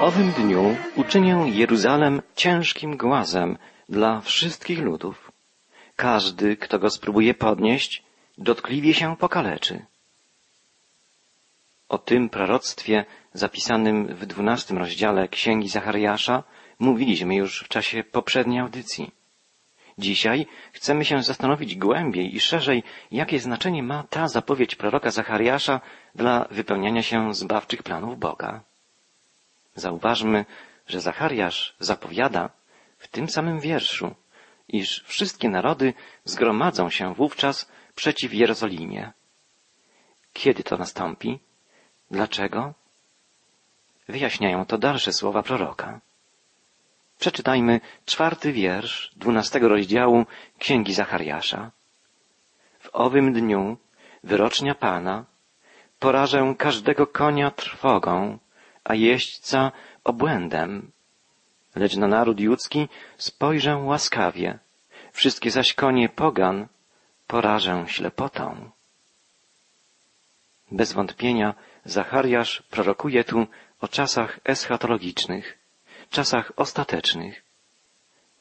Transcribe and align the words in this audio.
Owym 0.00 0.32
dniu 0.32 0.76
uczynię 0.96 1.44
Jeruzalem 1.46 2.22
ciężkim 2.36 2.96
głazem 2.96 3.58
dla 3.88 4.20
wszystkich 4.20 4.78
ludów. 4.78 5.32
Każdy, 5.96 6.56
kto 6.56 6.78
go 6.78 6.90
spróbuje 6.90 7.34
podnieść, 7.34 8.02
dotkliwie 8.38 8.94
się 8.94 9.16
pokaleczy. 9.16 9.84
O 11.88 11.98
tym 11.98 12.28
proroctwie 12.28 13.04
zapisanym 13.34 14.06
w 14.06 14.26
dwunastym 14.26 14.78
rozdziale 14.78 15.28
Księgi 15.28 15.68
Zachariasza 15.68 16.42
mówiliśmy 16.78 17.34
już 17.34 17.60
w 17.64 17.68
czasie 17.68 18.04
poprzedniej 18.04 18.60
audycji. 18.60 19.10
Dzisiaj 19.98 20.46
chcemy 20.72 21.04
się 21.04 21.22
zastanowić 21.22 21.76
głębiej 21.76 22.34
i 22.36 22.40
szerzej, 22.40 22.82
jakie 23.12 23.40
znaczenie 23.40 23.82
ma 23.82 24.02
ta 24.02 24.28
zapowiedź 24.28 24.74
proroka 24.74 25.10
Zachariasza 25.10 25.80
dla 26.14 26.46
wypełniania 26.50 27.02
się 27.02 27.34
zbawczych 27.34 27.82
planów 27.82 28.18
Boga. 28.18 28.69
Zauważmy, 29.80 30.44
że 30.86 31.00
Zachariasz 31.00 31.74
zapowiada 31.80 32.50
w 32.98 33.08
tym 33.08 33.28
samym 33.28 33.60
wierszu, 33.60 34.14
iż 34.68 35.04
wszystkie 35.06 35.48
narody 35.48 35.94
zgromadzą 36.24 36.90
się 36.90 37.14
wówczas 37.14 37.70
przeciw 37.94 38.34
Jerozolimie. 38.34 39.12
Kiedy 40.32 40.62
to 40.62 40.76
nastąpi? 40.76 41.40
Dlaczego? 42.10 42.74
Wyjaśniają 44.08 44.66
to 44.66 44.78
dalsze 44.78 45.12
słowa 45.12 45.42
proroka. 45.42 46.00
Przeczytajmy 47.18 47.80
czwarty 48.06 48.52
wiersz 48.52 49.12
dwunastego 49.16 49.68
rozdziału 49.68 50.26
Księgi 50.58 50.94
Zachariasza. 50.94 51.70
W 52.78 52.88
owym 52.92 53.32
dniu 53.32 53.76
wyrocznia 54.24 54.74
Pana 54.74 55.24
porażę 55.98 56.54
każdego 56.58 57.06
konia 57.06 57.50
trwogą, 57.50 58.38
a 58.84 58.94
jeźdźca 58.94 59.72
obłędem. 60.04 60.90
Lecz 61.74 61.96
na 61.96 62.06
naród 62.06 62.40
judzki 62.40 62.88
spojrzę 63.18 63.76
łaskawie, 63.76 64.58
wszystkie 65.12 65.50
zaś 65.50 65.74
konie 65.74 66.08
pogan 66.08 66.66
porażę 67.26 67.84
ślepotą. 67.86 68.70
Bez 70.70 70.92
wątpienia 70.92 71.54
Zachariasz 71.84 72.62
prorokuje 72.70 73.24
tu 73.24 73.46
o 73.80 73.88
czasach 73.88 74.40
eschatologicznych, 74.44 75.58
czasach 76.10 76.52
ostatecznych. 76.56 77.42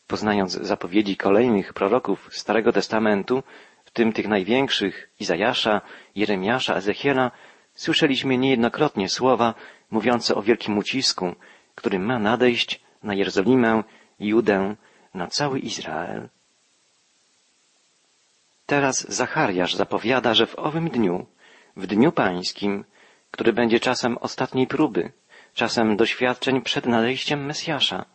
Poznając 0.08 0.52
zapowiedzi 0.52 1.18
kolejnych 1.18 1.74
proroków 1.74 2.30
Starego 2.32 2.72
Testamentu, 2.72 3.44
w 3.86 3.92
tym 3.92 4.14
tych 4.14 4.28
największych 4.28 5.10
Izajasza, 5.20 5.82
Jeremiasza, 6.16 6.76
Ezechiela, 6.76 7.32
słyszeliśmy 7.80 8.38
niejednokrotnie 8.38 9.10
słowa 9.10 9.54
mówiące 9.92 10.36
o 10.36 10.42
wielkim 10.42 10.78
ucisku, 10.78 11.36
który 11.76 12.00
ma 12.00 12.20
nadejść 12.20 12.82
na 13.04 13.14
Jerozolimę, 13.14 13.84
Judę, 14.20 14.76
na 15.14 15.28
cały 15.28 15.60
Izrael. 15.60 16.30
Teraz 18.66 19.06
Zachariasz 19.10 19.76
zapowiada, 19.76 20.34
że 20.34 20.46
w 20.46 20.60
owym 20.60 20.90
dniu, 20.90 21.26
w 21.76 21.88
dniu 21.88 22.12
pańskim, 22.12 22.86
który 23.32 23.54
będzie 23.54 23.80
czasem 23.80 24.18
ostatniej 24.18 24.68
próby, 24.68 25.12
czasem 25.54 25.98
doświadczeń 25.98 26.62
przed 26.62 26.86
nadejściem 26.86 27.46
Mesjasza, 27.46 28.06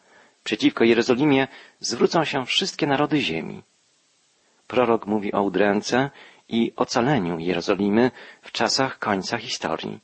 przeciwko 0.45 0.85
Jerozolimie 0.85 1.49
zwrócą 1.81 2.25
się 2.25 2.47
wszystkie 2.47 2.87
narody 2.87 3.21
ziemi. 3.21 3.63
Prorok 4.67 5.07
mówi 5.07 5.33
o 5.33 5.43
udręce 5.43 6.11
i 6.49 6.73
ocaleniu 6.77 7.39
Jerozolimy 7.39 8.11
w 8.43 8.53
czasach 8.53 8.99
końca 8.99 9.39
historii. 9.39 10.01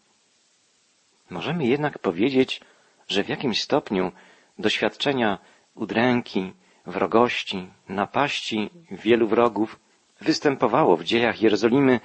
Możemy 1.31 1.67
jednak 1.67 1.99
powiedzieć, 1.99 2.61
że 3.09 3.25
w 3.25 3.29
jakimś 3.29 3.63
stopniu 3.63 4.13
doświadczenia 4.59 5.39
udręki, 5.75 6.53
wrogości, 6.87 7.69
napaści 7.89 8.71
wielu 8.91 9.27
wrogów 9.27 9.79
występowało 10.21 10.97
w 10.97 11.05
dziejach 11.05 11.43
Jerozolimy 11.43 12.01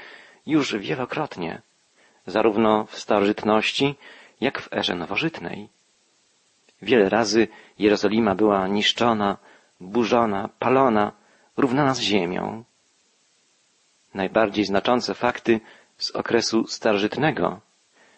już 0.45 0.75
wielokrotnie, 0.75 1.61
zarówno 2.27 2.85
w 2.85 2.99
starożytności, 2.99 3.95
jak 4.41 4.61
w 4.61 4.73
erze 4.73 4.95
nowożytnej. 4.95 5.69
Wiele 6.81 7.09
razy 7.09 7.47
Jerozolima 7.79 8.35
była 8.35 8.67
niszczona, 8.67 9.37
burzona, 9.79 10.49
palona, 10.59 11.11
równana 11.57 11.93
z 11.93 11.99
ziemią. 11.99 12.63
Najbardziej 14.15 14.65
znaczące 14.65 15.13
fakty 15.13 15.59
z 15.97 16.11
okresu 16.11 16.67
starożytnego 16.67 17.59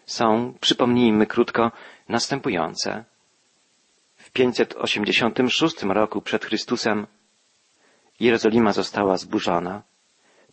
są, 0.05 0.53
przypomnijmy 0.61 1.25
krótko, 1.27 1.71
następujące. 2.09 3.03
W 4.15 4.31
586 4.31 5.83
roku 5.83 6.21
przed 6.21 6.45
Chrystusem 6.45 7.07
Jerozolima 8.19 8.71
została 8.73 9.17
zburzona. 9.17 9.81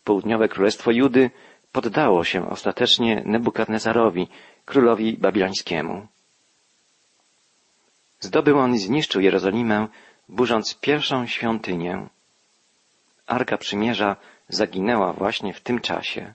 Południowe 0.03 0.47
królestwo 0.47 0.91
Judy 0.91 1.29
poddało 1.71 2.23
się 2.23 2.49
ostatecznie 2.49 3.23
Nebukadnezarowi, 3.25 4.27
królowi 4.65 5.17
babilońskiemu. 5.17 6.07
Zdobył 8.19 8.59
on 8.59 8.75
i 8.75 8.79
zniszczył 8.79 9.21
Jerozolimę, 9.21 9.87
burząc 10.29 10.75
pierwszą 10.75 11.27
świątynię. 11.27 12.07
Arka 13.27 13.57
Przymierza 13.57 14.15
zaginęła 14.49 15.13
właśnie 15.13 15.53
w 15.53 15.61
tym 15.61 15.79
czasie. 15.79 16.33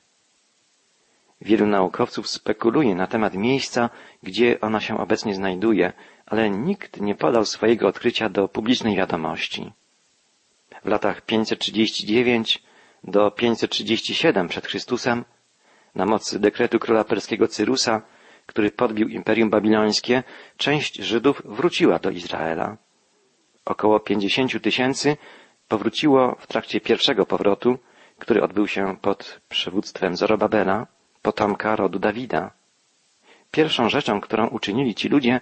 Wielu 1.40 1.66
naukowców 1.66 2.28
spekuluje 2.28 2.94
na 2.94 3.06
temat 3.06 3.34
miejsca, 3.34 3.90
gdzie 4.22 4.60
ona 4.60 4.80
się 4.80 4.98
obecnie 4.98 5.34
znajduje, 5.34 5.92
ale 6.26 6.50
nikt 6.50 7.00
nie 7.00 7.14
podał 7.14 7.44
swojego 7.44 7.88
odkrycia 7.88 8.28
do 8.28 8.48
publicznej 8.48 8.96
wiadomości. 8.96 9.72
W 10.84 10.88
latach 10.88 11.20
539 11.22 12.62
do 13.04 13.30
537 13.30 14.48
przed 14.48 14.66
Chrystusem, 14.66 15.24
na 15.94 16.06
mocy 16.06 16.40
dekretu 16.40 16.78
króla 16.78 17.04
perskiego 17.04 17.48
Cyrusa, 17.48 18.02
który 18.46 18.70
podbił 18.70 19.08
Imperium 19.08 19.50
Babilońskie, 19.50 20.22
część 20.56 20.96
Żydów 20.96 21.42
wróciła 21.44 21.98
do 21.98 22.10
Izraela. 22.10 22.76
Około 23.64 24.00
50 24.00 24.62
tysięcy 24.62 25.16
powróciło 25.68 26.36
w 26.40 26.46
trakcie 26.46 26.80
pierwszego 26.80 27.26
powrotu, 27.26 27.78
który 28.20 28.42
odbył 28.42 28.68
się 28.68 28.96
pod 28.96 29.40
przywództwem 29.48 30.16
Zorobabela, 30.16 30.86
potomka 31.22 31.76
rodu 31.76 31.98
Dawida. 31.98 32.50
Pierwszą 33.50 33.88
rzeczą, 33.88 34.20
którą 34.20 34.46
uczynili 34.46 34.94
ci 34.94 35.08
ludzie, 35.08 35.40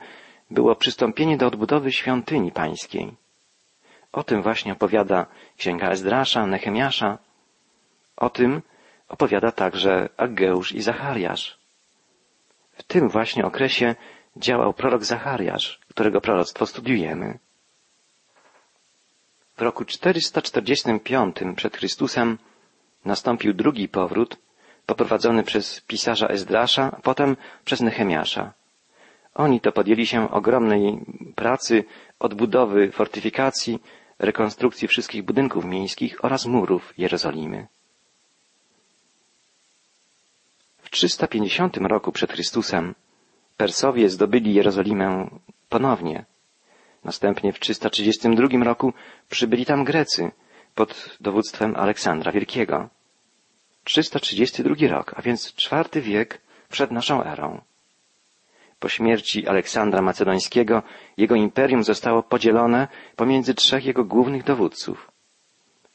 było 0.50 0.76
przystąpienie 0.76 1.36
do 1.36 1.46
odbudowy 1.46 1.92
świątyni 1.92 2.52
pańskiej. 2.52 3.14
O 4.12 4.24
tym 4.24 4.42
właśnie 4.42 4.72
opowiada 4.72 5.26
księga 5.56 5.90
Ezdrasza, 5.90 6.46
Nehemiasza. 6.46 7.18
O 8.16 8.30
tym 8.30 8.62
opowiada 9.08 9.52
także 9.52 10.08
Aggeusz 10.16 10.72
i 10.72 10.82
Zachariasz. 10.82 11.58
W 12.72 12.82
tym 12.82 13.08
właśnie 13.08 13.44
okresie 13.44 13.94
działał 14.36 14.72
prorok 14.72 15.04
Zachariasz, 15.04 15.80
którego 15.88 16.20
proroctwo 16.20 16.66
studiujemy. 16.66 17.38
W 19.56 19.62
roku 19.62 19.84
445 19.84 21.36
przed 21.56 21.76
Chrystusem 21.76 22.38
nastąpił 23.04 23.54
drugi 23.54 23.88
powrót, 23.88 24.36
poprowadzony 24.86 25.42
przez 25.42 25.80
pisarza 25.80 26.28
Ezdrasza, 26.28 26.90
a 26.96 27.00
potem 27.00 27.36
przez 27.64 27.80
Nehemiasza. 27.80 28.52
Oni 29.34 29.60
to 29.60 29.72
podjęli 29.72 30.06
się 30.06 30.30
ogromnej 30.30 31.00
pracy 31.34 31.84
odbudowy 32.18 32.92
fortyfikacji, 32.92 33.78
rekonstrukcji 34.18 34.88
wszystkich 34.88 35.22
budynków 35.22 35.64
miejskich 35.64 36.24
oraz 36.24 36.46
murów 36.46 36.94
Jerozolimy. 36.98 37.66
W 40.82 40.90
350 40.90 41.76
roku 41.76 42.12
przed 42.12 42.32
Chrystusem 42.32 42.94
Persowie 43.58 44.10
zdobyli 44.10 44.54
Jerozolimę 44.54 45.30
ponownie. 45.68 46.24
Następnie 47.04 47.52
w 47.52 47.60
332 47.60 48.64
roku 48.64 48.92
przybyli 49.28 49.66
tam 49.66 49.84
Grecy 49.84 50.30
pod 50.74 51.16
dowództwem 51.20 51.76
Aleksandra 51.76 52.32
Wielkiego. 52.32 52.88
332 53.88 54.88
rok, 54.88 55.14
a 55.16 55.22
więc 55.22 55.54
czwarty 55.54 56.00
wiek 56.00 56.40
przed 56.68 56.90
naszą 56.90 57.24
erą. 57.24 57.60
Po 58.80 58.88
śmierci 58.88 59.46
Aleksandra 59.46 60.02
Macedońskiego 60.02 60.82
jego 61.16 61.34
imperium 61.34 61.84
zostało 61.84 62.22
podzielone 62.22 62.88
pomiędzy 63.16 63.54
trzech 63.54 63.84
jego 63.84 64.04
głównych 64.04 64.44
dowódców. 64.44 65.10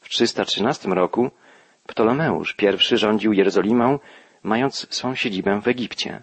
W 0.00 0.08
313 0.08 0.88
roku 0.88 1.30
Ptolomeusz 1.86 2.56
I 2.92 2.98
rządził 2.98 3.32
Jerozolimą, 3.32 3.98
mając 4.42 4.94
swą 4.94 5.14
siedzibę 5.14 5.60
w 5.60 5.68
Egipcie. 5.68 6.22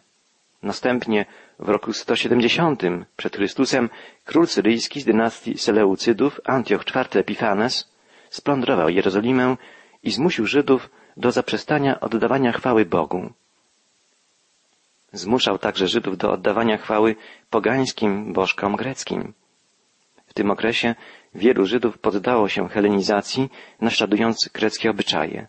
Następnie 0.64 1.26
w 1.60 1.70
roku 1.70 1.94
170 1.94 2.84
przed 3.18 3.36
Chrystusem 3.36 3.90
król 4.26 4.48
syryjski 4.48 5.02
z 5.02 5.06
dynastii 5.06 5.58
Seleucydów, 5.58 6.40
Antioch 6.46 6.84
IV 6.88 7.20
Epifanes, 7.20 7.92
splądrował 8.30 8.90
Jerozolimę 8.90 9.58
i 10.04 10.12
zmusił 10.12 10.46
Żydów 10.46 10.90
do 11.18 11.32
zaprzestania 11.32 12.00
oddawania 12.00 12.52
chwały 12.52 12.86
Bogu. 12.86 13.34
Zmuszał 15.14 15.58
także 15.58 15.88
Żydów 15.88 16.18
do 16.18 16.32
oddawania 16.32 16.78
chwały 16.78 17.16
pogańskim 17.50 18.34
bożkom 18.34 18.76
greckim. 18.76 19.34
W 20.26 20.34
tym 20.34 20.52
okresie 20.52 20.96
wielu 21.36 21.66
Żydów 21.66 21.98
poddało 21.98 22.50
się 22.50 22.70
helenizacji, 22.70 23.50
naśladując 23.82 24.50
greckie 24.54 24.90
obyczaje. 24.90 25.48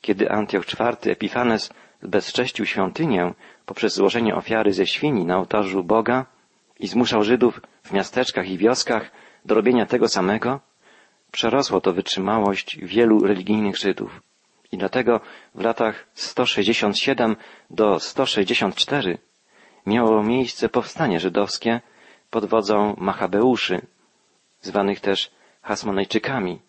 Kiedy 0.00 0.30
Antioch 0.30 0.64
IV 0.72 1.12
Epifanes 1.12 1.70
bezcześcił 2.02 2.66
świątynię 2.66 3.34
poprzez 3.66 3.94
złożenie 3.94 4.34
ofiary 4.34 4.72
ze 4.72 4.86
świni 4.86 5.24
na 5.24 5.38
ołtarzu 5.38 5.84
Boga 5.84 6.26
i 6.80 6.86
zmuszał 6.86 7.22
Żydów 7.24 7.60
w 7.82 7.92
miasteczkach 7.92 8.48
i 8.48 8.58
wioskach 8.58 9.10
do 9.44 9.54
robienia 9.54 9.86
tego 9.86 10.08
samego, 10.08 10.60
przerosło 11.32 11.80
to 11.80 11.92
wytrzymałość 11.92 12.78
wielu 12.82 13.26
religijnych 13.26 13.76
Żydów. 13.76 14.20
I 14.76 14.78
dlatego 14.78 15.20
w 15.54 15.60
latach 15.60 16.06
167 16.14 17.36
do 17.70 18.00
164 18.00 19.18
miało 19.86 20.22
miejsce 20.22 20.68
powstanie 20.68 21.20
żydowskie 21.20 21.80
pod 22.30 22.44
wodzą 22.44 22.96
Machabeuszy, 22.98 23.80
zwanych 24.60 25.00
też 25.00 25.30
Hasmonejczykami. 25.62 26.60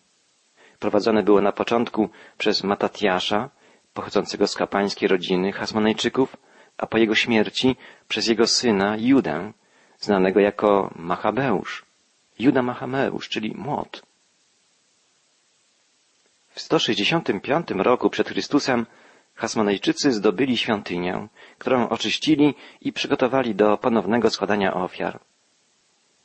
Prowadzone 0.78 1.22
było 1.22 1.40
na 1.40 1.52
początku 1.52 2.08
przez 2.38 2.64
Matatiasza, 2.64 3.50
pochodzącego 3.94 4.46
z 4.46 4.54
kapłańskiej 4.54 5.08
rodziny 5.08 5.52
Hasmonejczyków, 5.52 6.36
a 6.78 6.86
po 6.86 6.98
jego 6.98 7.14
śmierci 7.14 7.76
przez 8.08 8.26
jego 8.26 8.46
syna 8.46 8.96
Judę, 8.98 9.52
znanego 9.98 10.40
jako 10.40 10.90
Machabeusz. 10.96 11.84
Juda 12.38 12.62
Machabeusz, 12.62 13.28
czyli 13.28 13.54
młot. 13.54 14.07
W 16.58 16.60
165 16.60 17.70
roku 17.70 18.10
przed 18.10 18.28
Chrystusem 18.28 18.86
Hasmonejczycy 19.34 20.12
zdobyli 20.12 20.56
świątynię, 20.56 21.28
którą 21.58 21.88
oczyścili 21.88 22.54
i 22.80 22.92
przygotowali 22.92 23.54
do 23.54 23.76
ponownego 23.76 24.30
składania 24.30 24.74
ofiar. 24.74 25.20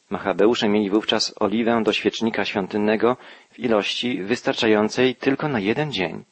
Machabeusze 0.09 0.69
mieli 0.69 0.89
wówczas 0.89 1.33
oliwę 1.39 1.83
do 1.83 1.93
świecznika 1.93 2.45
świątynnego 2.45 3.17
w 3.51 3.59
ilości 3.59 4.23
wystarczającej 4.23 5.15
tylko 5.15 5.47
na 5.47 5.59
jeden 5.59 5.91
dzień. 5.91 6.23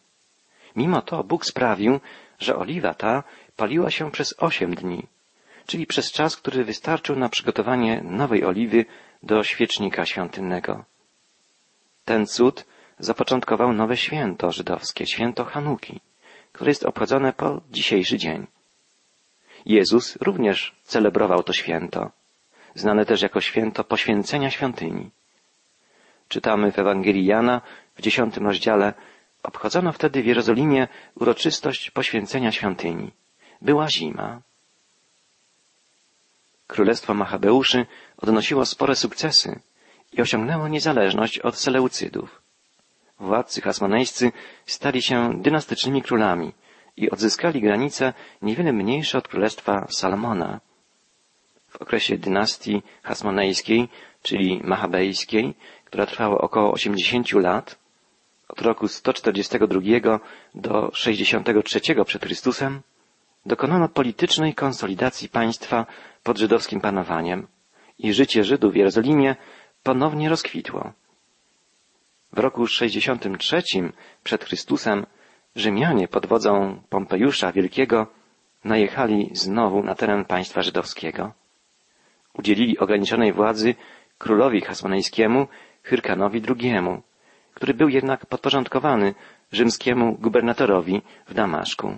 Mimo 0.75 1.01
to 1.01 1.23
Bóg 1.23 1.45
sprawił, 1.45 1.99
że 2.39 2.55
oliwa 2.55 2.93
ta 2.93 3.23
paliła 3.55 3.91
się 3.91 4.11
przez 4.11 4.35
osiem 4.37 4.75
dni, 4.75 5.07
czyli 5.65 5.87
przez 5.87 6.11
czas, 6.11 6.37
który 6.37 6.63
wystarczył 6.63 7.15
na 7.15 7.29
przygotowanie 7.29 8.01
nowej 8.03 8.45
oliwy 8.45 8.85
do 9.23 9.43
świecznika 9.43 10.05
świątynnego. 10.05 10.85
Ten 12.05 12.27
cud 12.27 12.65
zapoczątkował 13.01 13.73
nowe 13.73 13.97
święto 13.97 14.51
żydowskie, 14.51 15.05
święto 15.05 15.45
Hanuki, 15.45 15.99
które 16.51 16.71
jest 16.71 16.85
obchodzone 16.85 17.33
po 17.33 17.61
dzisiejszy 17.71 18.17
dzień. 18.17 18.47
Jezus 19.65 20.17
również 20.21 20.75
celebrował 20.83 21.43
to 21.43 21.53
święto, 21.53 22.11
znane 22.75 23.05
też 23.05 23.21
jako 23.21 23.41
święto 23.41 23.83
poświęcenia 23.83 24.49
świątyni. 24.49 25.09
Czytamy 26.27 26.71
w 26.71 26.79
Ewangelii 26.79 27.25
Jana 27.25 27.61
w 27.95 28.01
dziesiątym 28.01 28.47
rozdziale 28.47 28.93
Obchodzono 29.43 29.91
wtedy 29.91 30.21
w 30.21 30.25
Jerozolimie 30.25 30.87
uroczystość 31.15 31.91
poświęcenia 31.91 32.51
świątyni. 32.51 33.11
Była 33.61 33.89
zima. 33.89 34.41
Królestwo 36.67 37.13
Machabeuszy 37.13 37.85
odnosiło 38.17 38.65
spore 38.65 38.95
sukcesy 38.95 39.59
i 40.13 40.21
osiągnęło 40.21 40.67
niezależność 40.67 41.39
od 41.39 41.55
Seleucydów. 41.57 42.40
Władcy 43.21 43.61
hasmonejscy 43.61 44.31
stali 44.65 45.01
się 45.01 45.41
dynastycznymi 45.41 46.01
królami 46.01 46.51
i 46.97 47.09
odzyskali 47.09 47.61
granice 47.61 48.13
niewiele 48.41 48.73
mniejsze 48.73 49.17
od 49.17 49.27
królestwa 49.27 49.87
Salomona. 49.89 50.59
W 51.67 51.81
okresie 51.81 52.17
dynastii 52.17 52.81
hasmonejskiej, 53.03 53.89
czyli 54.21 54.61
machabejskiej, 54.63 55.53
która 55.85 56.05
trwała 56.05 56.37
około 56.37 56.71
80 56.71 57.31
lat, 57.31 57.79
od 58.47 58.61
roku 58.61 58.87
142 58.87 60.19
do 60.55 60.91
63 60.93 61.81
przed 62.05 62.23
Chrystusem, 62.25 62.81
dokonano 63.45 63.89
politycznej 63.89 64.55
konsolidacji 64.55 65.29
państwa 65.29 65.85
pod 66.23 66.37
żydowskim 66.37 66.81
panowaniem 66.81 67.47
i 67.99 68.13
życie 68.13 68.43
Żydów 68.43 68.73
w 68.73 68.75
Jerozolimie 68.75 69.35
ponownie 69.83 70.29
rozkwitło. 70.29 70.93
W 72.33 72.39
roku 72.39 72.67
63 72.67 73.61
przed 74.23 74.45
Chrystusem 74.45 75.05
Rzymianie 75.55 76.07
pod 76.07 76.25
wodzą 76.25 76.81
Pompejusza 76.89 77.51
Wielkiego 77.51 78.07
najechali 78.63 79.29
znowu 79.33 79.83
na 79.83 79.95
teren 79.95 80.25
państwa 80.25 80.61
żydowskiego. 80.61 81.31
Udzielili 82.33 82.79
ograniczonej 82.79 83.33
władzy 83.33 83.75
królowi 84.17 84.61
hasmonejskiemu 84.61 85.47
Hyrkanowi 85.83 86.41
II, 86.47 86.73
który 87.53 87.73
był 87.73 87.89
jednak 87.89 88.25
podporządkowany 88.25 89.15
rzymskiemu 89.51 90.13
gubernatorowi 90.13 91.01
w 91.27 91.33
Damaszku. 91.33 91.97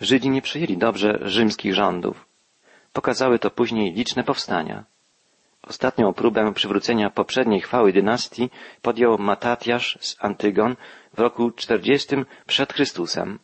Żydzi 0.00 0.30
nie 0.30 0.42
przyjęli 0.42 0.76
dobrze 0.76 1.18
rzymskich 1.22 1.74
rządów. 1.74 2.26
Pokazały 2.92 3.38
to 3.38 3.50
później 3.50 3.92
liczne 3.92 4.24
powstania. 4.24 4.84
Ostatnią 5.66 6.14
próbę 6.14 6.54
przywrócenia 6.54 7.10
poprzedniej 7.10 7.60
chwały 7.60 7.92
dynastii 7.92 8.50
podjął 8.82 9.18
Matatiasz 9.18 9.98
z 10.00 10.16
Antygon 10.18 10.76
w 11.14 11.18
roku 11.18 11.50
40 11.50 12.16
przed 12.46 12.72
Chrystusem. 12.72 13.38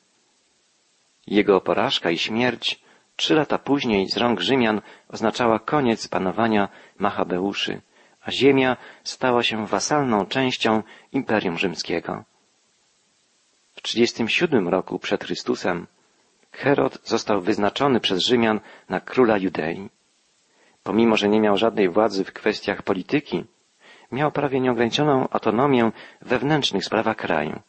Jego 1.26 1.60
porażka 1.60 2.10
i 2.10 2.18
śmierć 2.18 2.80
trzy 3.16 3.34
lata 3.34 3.58
później 3.58 4.08
z 4.10 4.16
rąk 4.16 4.40
Rzymian 4.40 4.80
oznaczała 5.08 5.58
koniec 5.58 6.08
panowania 6.08 6.68
Machabeuszy, 6.98 7.80
a 8.20 8.30
ziemia 8.30 8.76
stała 9.04 9.42
się 9.42 9.66
wasalną 9.66 10.26
częścią 10.26 10.82
Imperium 11.12 11.58
Rzymskiego. 11.58 12.24
W 13.72 13.82
37 13.82 14.68
roku 14.68 14.98
przed 14.98 15.24
Chrystusem 15.24 15.86
Herod 16.52 16.98
został 17.04 17.40
wyznaczony 17.40 18.00
przez 18.00 18.22
Rzymian 18.22 18.60
na 18.88 19.00
króla 19.00 19.38
Judei. 19.38 19.88
Pomimo, 20.82 21.16
że 21.16 21.28
nie 21.28 21.40
miał 21.40 21.56
żadnej 21.56 21.88
władzy 21.88 22.24
w 22.24 22.32
kwestiach 22.32 22.82
polityki, 22.82 23.44
miał 24.12 24.32
prawie 24.32 24.60
nieograniczoną 24.60 25.28
autonomię 25.30 25.92
wewnętrznych 26.20 26.84
sprawach 26.84 27.16
kraju. 27.16 27.60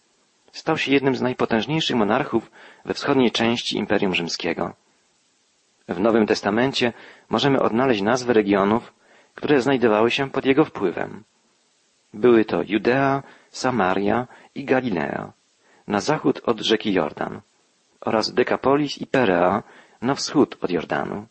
Stał 0.51 0.77
się 0.77 0.92
jednym 0.92 1.15
z 1.15 1.21
najpotężniejszych 1.21 1.95
monarchów 1.95 2.51
we 2.86 2.94
wschodniej 2.94 3.31
części 3.31 3.77
Imperium 3.77 4.15
Rzymskiego. 4.15 4.74
W 5.88 6.00
Nowym 6.00 6.27
Testamencie 6.27 6.94
możemy 7.30 7.62
odnaleźć 7.62 8.01
nazwy 8.01 8.33
regionów, 8.33 8.94
które 9.36 9.62
znajdowały 9.62 10.12
się 10.12 10.29
pod 10.29 10.46
jego 10.46 10.65
wpływem. 10.65 11.24
Były 12.13 12.46
to 12.46 12.62
Judea, 12.67 13.24
Samaria 13.50 14.27
i 14.55 14.65
Galilea, 14.65 15.34
na 15.88 16.00
zachód 16.00 16.41
od 16.46 16.60
rzeki 16.60 16.93
Jordan, 16.93 17.41
oraz 18.01 18.34
Dekapolis 18.34 18.98
i 18.98 19.08
Perea, 19.08 19.63
na 20.01 20.15
wschód 20.15 20.58
od 20.62 20.72
Jordanu. 20.72 21.25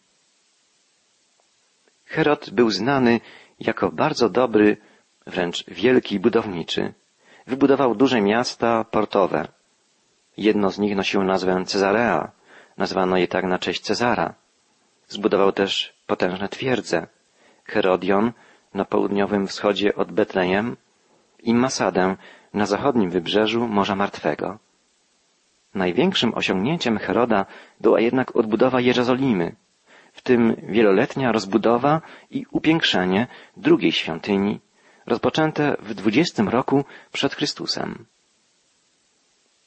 Herod 2.12 2.50
był 2.50 2.70
znany 2.70 3.20
jako 3.60 3.90
bardzo 3.90 4.28
dobry, 4.28 4.76
wręcz 5.26 5.64
wielki 5.68 6.20
budowniczy. 6.20 6.94
Wybudował 7.46 7.94
duże 7.94 8.20
miasta 8.20 8.84
portowe. 8.84 9.48
Jedno 10.36 10.70
z 10.70 10.78
nich 10.78 10.96
nosiło 10.96 11.24
nazwę 11.24 11.64
Cezarea, 11.66 12.30
nazwano 12.76 13.16
je 13.16 13.28
tak 13.28 13.44
na 13.44 13.58
cześć 13.58 13.80
Cezara. 13.80 14.34
Zbudował 15.08 15.52
też 15.52 15.94
potężne 16.06 16.48
twierdze. 16.48 17.06
Herodion 17.64 18.32
na 18.74 18.84
południowym 18.84 19.46
wschodzie 19.46 19.94
od 19.94 20.12
Betlejem 20.12 20.76
i 21.42 21.54
Masadę 21.54 22.16
na 22.54 22.66
zachodnim 22.66 23.10
wybrzeżu 23.10 23.68
Morza 23.68 23.96
Martwego. 23.96 24.58
Największym 25.74 26.34
osiągnięciem 26.34 26.98
Heroda 26.98 27.46
była 27.80 28.00
jednak 28.00 28.36
odbudowa 28.36 28.80
Jerozolimy, 28.80 29.56
w 30.12 30.22
tym 30.22 30.56
wieloletnia 30.62 31.32
rozbudowa 31.32 32.00
i 32.30 32.46
upiększenie 32.50 33.26
drugiej 33.56 33.92
świątyni, 33.92 34.60
rozpoczęte 35.06 35.76
w 35.80 35.94
dwudziestym 35.94 36.48
roku 36.48 36.84
przed 37.12 37.34
Chrystusem. 37.34 38.06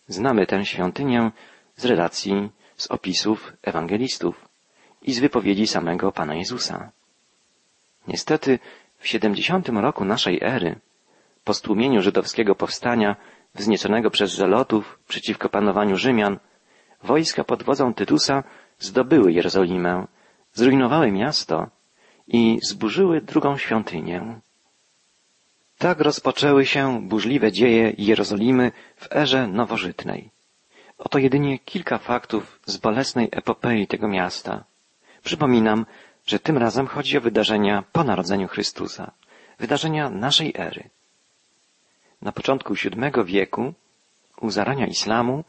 Znamy 0.07 0.47
tę 0.47 0.65
świątynię 0.65 1.31
z 1.75 1.85
relacji, 1.85 2.49
z 2.77 2.87
opisów 2.87 3.53
ewangelistów 3.63 4.49
i 5.01 5.13
z 5.13 5.19
wypowiedzi 5.19 5.67
samego 5.67 6.11
Pana 6.11 6.35
Jezusa. 6.35 6.91
Niestety 8.07 8.59
w 8.97 9.07
siedemdziesiątym 9.07 9.77
roku 9.77 10.05
naszej 10.05 10.39
ery, 10.41 10.75
po 11.43 11.53
stłumieniu 11.53 12.01
żydowskiego 12.01 12.55
powstania 12.55 13.15
wznieconego 13.55 14.11
przez 14.11 14.31
Żelotów 14.31 14.99
przeciwko 15.07 15.49
panowaniu 15.49 15.97
Rzymian, 15.97 16.39
wojska 17.03 17.43
pod 17.43 17.63
wodzą 17.63 17.93
Tytusa 17.93 18.43
zdobyły 18.79 19.31
Jerozolimę, 19.31 20.07
zrujnowały 20.55 21.12
miasto 21.12 21.69
i 22.27 22.59
zburzyły 22.63 23.21
drugą 23.21 23.57
świątynię. 23.57 24.39
Tak 25.77 26.00
rozpoczęły 26.00 26.65
się 26.65 27.01
burzliwe 27.01 27.51
dzieje 27.51 27.93
Jerozolimy 27.97 28.71
w 28.95 29.15
erze 29.15 29.47
nowożytnej. 29.47 30.29
Oto 30.97 31.17
jedynie 31.19 31.59
kilka 31.59 31.97
faktów 31.97 32.59
z 32.65 32.77
bolesnej 32.77 33.29
epopei 33.31 33.88
tego 33.88 34.07
miasta. 34.07 34.63
Przypominam, 35.24 35.85
że 36.25 36.39
tym 36.39 36.57
razem 36.57 36.88
chodzi 36.88 37.17
o 37.17 37.21
wydarzenia 37.21 37.83
po 37.91 38.03
narodzeniu 38.03 38.47
Chrystusa, 38.47 39.12
wydarzenia 39.59 40.09
naszej 40.09 40.53
ery. 40.57 40.89
Na 42.21 42.31
początku 42.31 42.74
VII 42.74 43.25
wieku, 43.25 43.74
u 44.41 44.50
zarania 44.50 44.88
islamu, 44.88 45.43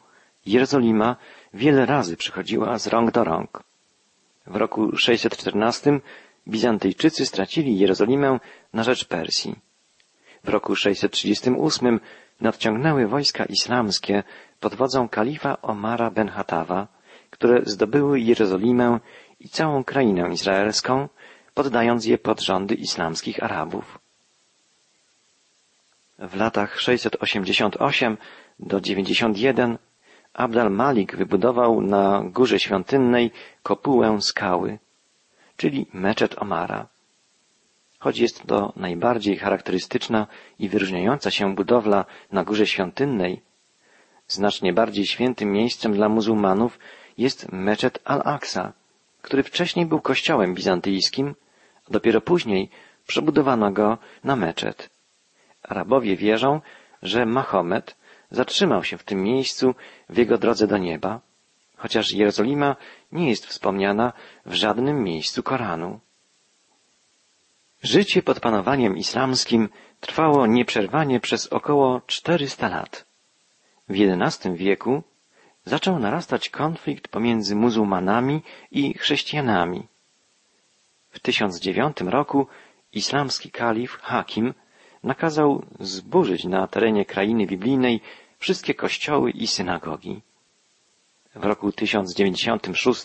Jerozolima 0.46 1.16
wiele 1.54 1.86
razy 1.86 2.16
przychodziła 2.16 2.78
z 2.78 2.86
rąk 2.86 3.10
do 3.10 3.25
rąk. 3.25 3.62
W 4.46 4.56
roku 4.56 4.96
614 4.96 6.00
Bizantyjczycy 6.48 7.26
stracili 7.26 7.78
Jerozolimę 7.78 8.40
na 8.72 8.82
rzecz 8.82 9.04
Persji. 9.04 9.56
W 10.44 10.48
roku 10.48 10.76
638 10.76 12.00
nadciągnęły 12.40 13.06
wojska 13.06 13.44
islamskie 13.44 14.22
pod 14.60 14.74
wodzą 14.74 15.08
kalifa 15.08 15.62
Omara 15.62 16.10
ben 16.10 16.28
Hatawa, 16.28 16.88
które 17.30 17.62
zdobyły 17.64 18.20
Jerozolimę 18.20 19.00
i 19.40 19.48
całą 19.48 19.84
krainę 19.84 20.32
izraelską, 20.32 21.08
poddając 21.54 22.04
je 22.06 22.18
pod 22.18 22.40
rządy 22.40 22.74
islamskich 22.74 23.42
Arabów. 23.42 23.98
W 26.18 26.36
latach 26.36 26.80
688 26.80 28.16
do 28.58 28.80
91 28.80 29.78
Abdal 30.37 30.71
Malik 30.71 31.16
wybudował 31.16 31.81
na 31.81 32.23
górze 32.25 32.59
świątynnej 32.59 33.31
kopułę 33.62 34.21
skały, 34.21 34.78
czyli 35.57 35.87
meczet 35.93 36.43
Omara. 36.43 36.87
Choć 37.99 38.19
jest 38.19 38.47
to 38.47 38.73
najbardziej 38.76 39.37
charakterystyczna 39.37 40.26
i 40.59 40.69
wyróżniająca 40.69 41.31
się 41.31 41.55
budowla 41.55 42.05
na 42.33 42.45
górze 42.45 42.66
świątynnej, 42.66 43.43
znacznie 44.28 44.73
bardziej 44.73 45.07
świętym 45.07 45.52
miejscem 45.52 45.93
dla 45.93 46.09
muzułmanów 46.09 46.78
jest 47.19 47.52
meczet 47.52 47.99
Al-Aqsa, 48.05 48.73
który 49.23 49.43
wcześniej 49.43 49.87
był 49.87 50.00
kościołem 50.00 50.55
bizantyjskim, 50.55 51.35
a 51.88 51.93
dopiero 51.93 52.21
później 52.21 52.71
przebudowano 53.07 53.73
go 53.73 53.99
na 54.25 54.37
meczet. 54.37 54.90
Arabowie 55.62 56.16
wierzą, 56.16 56.61
że 57.02 57.26
Mahomet 57.26 57.97
zatrzymał 58.30 58.85
się 58.85 58.99
w 58.99 59.04
tym 59.04 59.23
miejscu 59.23 59.75
w 60.09 60.16
jego 60.16 60.38
drodze 60.38 60.66
do 60.66 60.78
nieba, 60.78 61.21
chociaż 61.76 62.12
Jerozolima 62.12 62.76
nie 63.12 63.28
jest 63.30 63.47
wspomniana 63.47 64.12
w 64.47 64.54
żadnym 64.54 65.02
miejscu 65.02 65.42
Koranu. 65.42 66.00
Życie 67.83 68.23
pod 68.23 68.40
panowaniem 68.40 68.97
islamskim 68.97 69.68
trwało 70.00 70.47
nieprzerwanie 70.47 71.21
przez 71.21 71.47
około 71.47 72.00
400 72.06 72.68
lat. 72.68 73.04
W 73.88 73.95
XI 73.95 74.49
wieku 74.54 75.02
zaczął 75.64 75.99
narastać 75.99 76.50
konflikt 76.50 77.09
pomiędzy 77.09 77.56
muzułmanami 77.56 78.42
i 78.71 78.95
chrześcijanami. 78.95 79.87
W 81.11 81.21
1009 81.21 82.00
roku 82.00 82.47
islamski 82.92 83.50
kalif 83.50 83.99
Hakim 84.02 84.54
nakazał 85.06 85.62
zburzyć 85.80 86.44
na 86.44 86.66
terenie 86.66 87.04
krainy 87.04 87.46
biblijnej 87.46 88.00
wszystkie 88.38 88.75
kościoły 88.75 89.30
i 89.30 89.46
synagogi. 89.46 90.20
W 91.34 91.44
roku 91.44 91.72
1096 91.72 93.04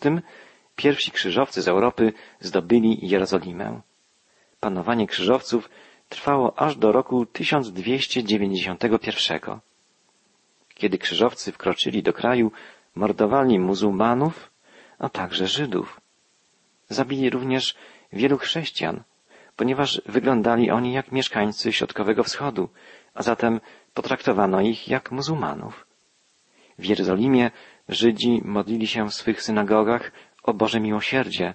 pierwsi 0.75 1.11
krzyżowcy 1.11 1.61
z 1.61 1.67
Europy 1.67 2.13
zdobyli 2.39 3.09
Jerozolimę. 3.09 3.81
Panowanie 4.59 5.07
krzyżowców 5.07 5.69
trwało 6.09 6.59
aż 6.59 6.75
do 6.75 6.91
roku 6.91 7.25
1291. 7.25 9.39
Kiedy 10.73 10.97
krzyżowcy 10.97 11.51
wkroczyli 11.51 12.03
do 12.03 12.13
kraju, 12.13 12.51
mordowali 12.95 13.59
muzułmanów, 13.59 14.51
a 14.99 15.09
także 15.09 15.47
Żydów. 15.47 16.01
Zabili 16.89 17.29
również 17.29 17.75
wielu 18.13 18.37
chrześcijan, 18.37 19.03
ponieważ 19.55 20.01
wyglądali 20.05 20.71
oni 20.71 20.93
jak 20.93 21.11
mieszkańcy 21.11 21.73
Środkowego 21.73 22.23
Wschodu, 22.23 22.69
a 23.13 23.23
zatem 23.23 23.59
potraktowano 23.93 24.61
ich 24.61 24.87
jak 24.87 25.11
muzułmanów. 25.11 25.85
W 26.77 26.85
Jerozolimie 26.85 27.51
Żydzi 27.89 28.41
modlili 28.45 28.87
się 28.87 29.09
w 29.09 29.13
swych 29.13 29.41
synagogach 29.41 30.11
o 30.43 30.53
Boże 30.53 30.79
miłosierdzie, 30.79 31.53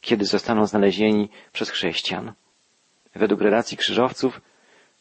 kiedy 0.00 0.24
zostaną 0.24 0.66
znalezieni 0.66 1.28
przez 1.52 1.70
chrześcijan. 1.70 2.32
Według 3.14 3.40
relacji 3.40 3.76
krzyżowców 3.76 4.40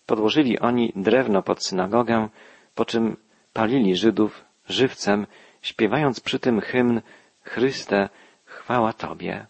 podłożyli 0.06 0.60
oni 0.60 0.94
drewno 0.96 1.42
pod 1.42 1.66
synagogę, 1.66 2.30
po 2.76 2.86
czym 2.86 3.18
palili 3.54 3.96
Żydów 3.96 4.46
żywcem, 4.70 5.28
śpiewając 5.62 6.20
przy 6.20 6.40
tym 6.40 6.62
hymn 6.62 7.02
Chryste, 7.44 8.10
chwała 8.46 8.94
Tobie. 8.94 9.46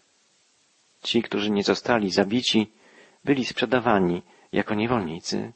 Ci, 1.04 1.22
którzy 1.22 1.50
nie 1.50 1.64
zostali 1.64 2.10
zabici, 2.10 2.70
byli 3.24 3.44
sprzedawani 3.44 4.22
jako 4.52 4.74
niewolnicy. 4.74 5.52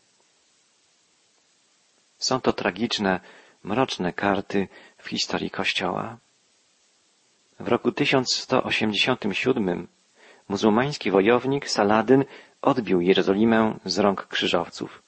Są 2.18 2.40
to 2.40 2.52
tragiczne, 2.52 3.20
mroczne 3.64 4.12
karty 4.12 4.68
w 4.98 5.08
historii 5.08 5.50
Kościoła. 5.50 6.16
W 7.60 7.68
roku 7.68 7.92
1187 7.92 9.88
muzułmański 10.48 11.10
wojownik 11.10 11.68
Saladyn 11.70 12.24
odbił 12.62 13.00
Jerozolimę 13.00 13.78
z 13.84 13.98
rąk 13.98 14.26
krzyżowców. 14.26 15.02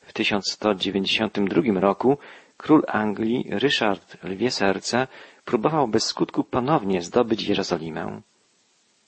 W 0.00 0.12
1192 0.12 1.80
roku 1.80 2.18
król 2.56 2.82
Anglii 2.88 3.46
Ryszard 3.50 4.24
Lwie 4.24 4.50
Serce 4.50 5.06
próbował 5.44 5.88
bez 5.88 6.04
skutku 6.04 6.44
ponownie 6.44 7.02
zdobyć 7.02 7.42
Jerozolimę. 7.42 8.22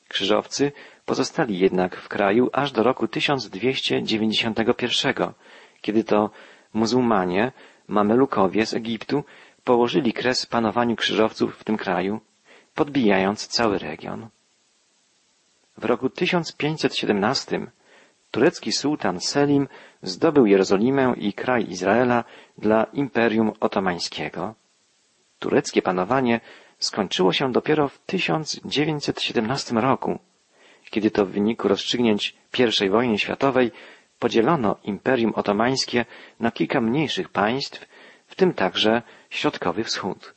Krzyżowcy 0.08 0.72
pozostali 1.06 1.58
jednak 1.58 1.96
w 1.96 2.08
kraju 2.08 2.50
aż 2.52 2.72
do 2.72 2.82
roku 2.82 3.08
1291, 3.08 5.14
kiedy 5.80 6.04
to 6.04 6.30
muzułmanie, 6.74 7.52
mamelukowie 7.88 8.66
z 8.66 8.74
Egiptu 8.74 9.24
położyli 9.64 10.12
kres 10.12 10.46
panowaniu 10.46 10.96
krzyżowców 10.96 11.56
w 11.56 11.64
tym 11.64 11.76
kraju, 11.76 12.20
podbijając 12.74 13.46
cały 13.46 13.78
region. 13.78 14.28
W 15.78 15.84
roku 15.84 16.10
1517 16.10 17.66
turecki 18.30 18.72
sułtan 18.72 19.20
Selim 19.20 19.68
zdobył 20.02 20.46
Jerozolimę 20.46 21.14
i 21.16 21.32
kraj 21.32 21.70
Izraela 21.70 22.24
dla 22.58 22.84
Imperium 22.84 23.52
Otomańskiego. 23.60 24.54
Tureckie 25.38 25.82
panowanie 25.82 26.40
skończyło 26.78 27.32
się 27.32 27.52
dopiero 27.52 27.88
w 27.88 27.98
1917 27.98 29.74
roku, 29.74 30.18
kiedy 30.90 31.10
to 31.10 31.26
w 31.26 31.30
wyniku 31.30 31.68
rozstrzygnięć 31.68 32.36
I 32.86 32.88
wojny 32.90 33.18
światowej 33.18 33.70
podzielono 34.18 34.76
Imperium 34.84 35.32
Otomańskie 35.34 36.04
na 36.40 36.50
kilka 36.50 36.80
mniejszych 36.80 37.28
państw, 37.28 37.88
w 38.26 38.34
tym 38.34 38.54
także 38.54 39.02
Środkowy 39.30 39.84
Wschód. 39.84 40.34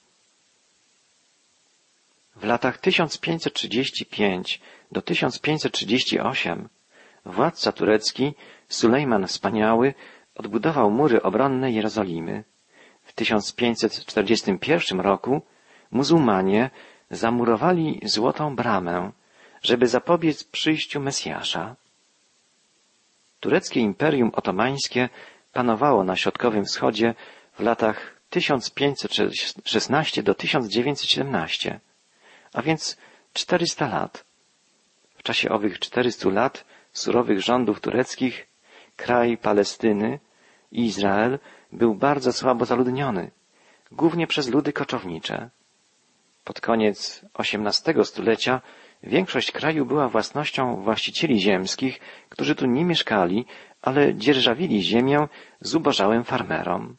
W 2.36 2.44
latach 2.44 2.78
1535 2.78 4.62
do 4.92 5.02
1538 5.02 6.70
władca 7.26 7.72
turecki 7.72 8.34
Sulejman 8.70 9.28
Wspaniały 9.28 9.94
odbudował 10.36 10.92
mury 10.92 11.22
obronne 11.22 11.72
Jerozolimy. 11.72 12.44
W 13.04 13.14
1541 13.14 15.00
roku 15.00 15.42
muzułmanie 15.92 16.70
zamurowali 17.12 18.02
złotą 18.04 18.56
bramę, 18.56 19.12
żeby 19.62 19.88
zapobiec 19.88 20.44
przyjściu 20.44 21.00
Mesjasza. 21.00 21.76
Tureckie 23.40 23.80
Imperium 23.80 24.32
Otomańskie 24.36 25.10
panowało 25.54 26.04
na 26.04 26.16
Środkowym 26.16 26.66
Wschodzie 26.66 27.14
w 27.54 27.60
latach 27.60 28.22
1516 28.30 30.24
do 30.24 30.36
1917, 30.36 31.80
a 32.54 32.62
więc 32.62 32.98
400 33.34 33.88
lat. 33.88 34.24
W 35.16 35.24
czasie 35.24 35.50
owych 35.50 35.80
400 35.80 36.30
lat 36.30 36.66
surowych 36.94 37.42
rządów 37.42 37.80
tureckich 37.80 38.48
kraj 38.96 39.38
Palestyny 39.38 40.20
i 40.72 40.86
Izrael 40.86 41.40
był 41.72 41.96
bardzo 41.96 42.34
słabo 42.34 42.66
zaludniony, 42.66 43.32
głównie 43.92 44.28
przez 44.28 44.50
ludy 44.50 44.74
koczownicze. 44.74 45.50
Pod 46.44 46.62
koniec 46.62 47.26
XVIII 47.40 48.06
stulecia 48.06 48.62
większość 49.04 49.52
kraju 49.52 49.86
była 49.86 50.10
własnością 50.10 50.82
właścicieli 50.82 51.40
ziemskich, 51.40 52.00
którzy 52.30 52.56
tu 52.56 52.66
nie 52.66 52.86
mieszkali, 52.86 53.46
ale 53.82 54.16
dzierżawili 54.16 54.84
ziemię 54.84 55.28
zubożałym 55.60 56.24
farmerom. 56.24 56.96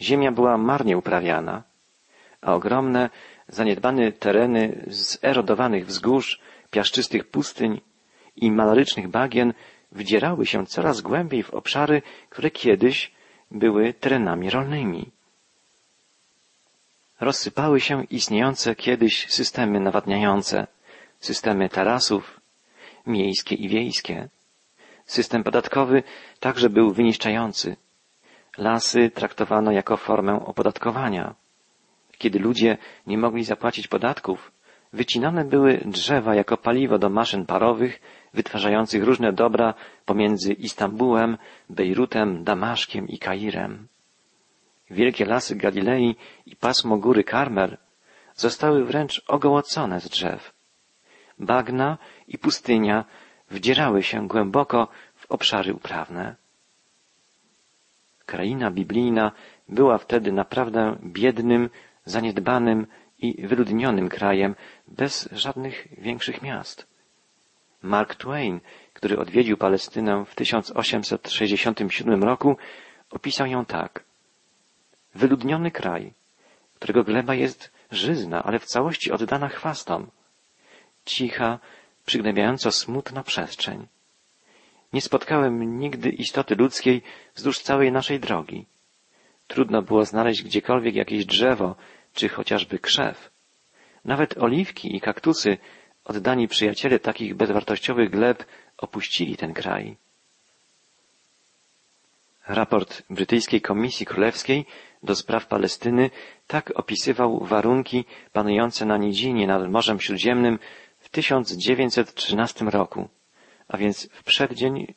Ziemia 0.00 0.32
była 0.32 0.58
marnie 0.58 0.98
uprawiana, 0.98 1.62
a 2.40 2.54
ogromne, 2.54 3.10
zaniedbane 3.48 4.12
tereny 4.12 4.84
zerodowanych 4.86 5.86
wzgórz, 5.86 6.40
piaszczystych 6.70 7.28
pustyń 7.28 7.80
i 8.36 8.50
malarycznych 8.50 9.08
bagien 9.08 9.52
wdzierały 9.92 10.46
się 10.46 10.66
coraz 10.66 11.00
głębiej 11.00 11.42
w 11.42 11.54
obszary, 11.54 12.02
które 12.30 12.50
kiedyś 12.50 13.12
były 13.50 13.94
terenami 13.94 14.50
rolnymi. 14.50 15.10
Rozsypały 17.20 17.80
się 17.80 18.04
istniejące 18.04 18.74
kiedyś 18.74 19.32
systemy 19.32 19.80
nawadniające, 19.80 20.66
systemy 21.20 21.68
tarasów, 21.68 22.40
miejskie 23.06 23.54
i 23.54 23.68
wiejskie. 23.68 24.28
System 25.06 25.44
podatkowy 25.44 26.02
także 26.40 26.70
był 26.70 26.92
wyniszczający. 26.92 27.76
Lasy 28.58 29.10
traktowano 29.10 29.72
jako 29.72 29.96
formę 29.96 30.44
opodatkowania. 30.46 31.34
Kiedy 32.18 32.38
ludzie 32.38 32.78
nie 33.06 33.18
mogli 33.18 33.44
zapłacić 33.44 33.88
podatków, 33.88 34.52
wycinane 34.92 35.44
były 35.44 35.80
drzewa 35.84 36.34
jako 36.34 36.56
paliwo 36.56 36.98
do 36.98 37.10
maszyn 37.10 37.46
parowych 37.46 38.00
wytwarzających 38.34 39.04
różne 39.04 39.32
dobra 39.32 39.74
pomiędzy 40.06 40.52
Istambułem, 40.52 41.38
Bejrutem, 41.68 42.44
Damaszkiem 42.44 43.08
i 43.08 43.18
Kairem. 43.18 43.88
Wielkie 44.90 45.24
lasy 45.24 45.56
Galilei 45.56 46.16
i 46.46 46.56
pasmo 46.56 46.96
góry 46.98 47.24
Karmel 47.24 47.76
zostały 48.34 48.84
wręcz 48.84 49.22
ogołocone 49.28 50.00
z 50.00 50.08
drzew. 50.08 50.52
Bagna 51.38 51.98
i 52.28 52.38
pustynia 52.38 53.04
wdzierały 53.50 54.02
się 54.02 54.28
głęboko 54.28 54.88
w 55.14 55.30
obszary 55.30 55.74
uprawne. 55.74 56.36
Kraina 58.26 58.70
biblijna 58.70 59.32
była 59.68 59.98
wtedy 59.98 60.32
naprawdę 60.32 60.96
biednym, 61.02 61.70
zaniedbanym 62.04 62.86
i 63.18 63.46
wyludnionym 63.46 64.08
krajem 64.08 64.54
bez 64.88 65.28
żadnych 65.32 65.88
większych 65.98 66.42
miast. 66.42 66.86
Mark 67.82 68.14
Twain, 68.14 68.60
który 68.92 69.18
odwiedził 69.18 69.56
Palestynę 69.56 70.24
w 70.24 70.34
1867 70.34 72.24
roku, 72.24 72.56
opisał 73.10 73.46
ją 73.46 73.64
tak. 73.64 74.09
Wyludniony 75.14 75.70
kraj, 75.70 76.12
którego 76.74 77.04
gleba 77.04 77.34
jest 77.34 77.72
żyzna, 77.90 78.42
ale 78.42 78.58
w 78.58 78.64
całości 78.64 79.12
oddana 79.12 79.48
chwastom. 79.48 80.10
Cicha, 81.04 81.58
przygnębiająco 82.06 82.72
smutna 82.72 83.22
przestrzeń. 83.22 83.86
Nie 84.92 85.00
spotkałem 85.00 85.78
nigdy 85.78 86.08
istoty 86.08 86.54
ludzkiej 86.54 87.02
wzdłuż 87.34 87.58
całej 87.58 87.92
naszej 87.92 88.20
drogi. 88.20 88.66
Trudno 89.48 89.82
było 89.82 90.04
znaleźć 90.04 90.42
gdziekolwiek 90.42 90.94
jakieś 90.94 91.26
drzewo, 91.26 91.76
czy 92.14 92.28
chociażby 92.28 92.78
krzew. 92.78 93.30
Nawet 94.04 94.38
oliwki 94.38 94.96
i 94.96 95.00
kaktusy, 95.00 95.58
oddani 96.04 96.48
przyjaciele 96.48 96.98
takich 96.98 97.34
bezwartościowych 97.34 98.10
gleb, 98.10 98.44
opuścili 98.78 99.36
ten 99.36 99.54
kraj. 99.54 99.96
Raport 102.50 103.02
Brytyjskiej 103.10 103.60
Komisji 103.60 104.06
Królewskiej 104.06 104.66
do 105.02 105.14
spraw 105.14 105.46
Palestyny 105.46 106.10
tak 106.46 106.72
opisywał 106.74 107.44
warunki 107.44 108.04
panujące 108.32 108.86
na 108.86 108.96
nidzinie 108.96 109.46
nad 109.46 109.70
Morzem 109.70 110.00
Śródziemnym 110.00 110.58
w 110.98 111.08
1913 111.08 112.64
roku, 112.64 113.08
a 113.68 113.76
więc 113.76 114.08
w 114.12 114.24
przeddzień 114.24 114.94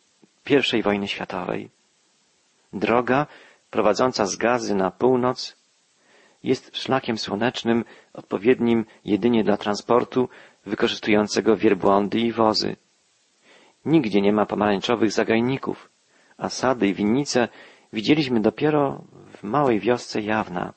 I 0.73 0.81
wojny 0.81 1.07
światowej. 1.07 1.69
Droga 2.73 3.27
prowadząca 3.69 4.25
z 4.25 4.35
Gazy 4.35 4.75
na 4.75 4.91
północ 4.91 5.55
jest 6.43 6.77
szlakiem 6.77 7.17
słonecznym 7.17 7.85
odpowiednim 8.13 8.85
jedynie 9.05 9.43
dla 9.43 9.57
transportu 9.57 10.29
wykorzystującego 10.65 11.57
wielbłądy 11.57 12.19
i 12.19 12.31
wozy. 12.31 12.75
Nigdzie 13.85 14.21
nie 14.21 14.33
ma 14.33 14.45
pomarańczowych 14.45 15.11
zagajników, 15.11 15.92
a 16.43 16.49
sady 16.49 16.87
i 16.87 16.93
winnice 16.93 17.47
widzieliśmy 17.93 18.41
dopiero 18.41 19.01
w 19.37 19.43
małej 19.43 19.79
wiosce 19.79 20.21
Jawna. 20.21 20.73